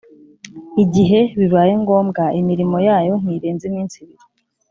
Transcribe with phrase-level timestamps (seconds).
[0.83, 4.25] igihe bibaye ngombwa; imirimo yayo ntirenza iminsi ibiri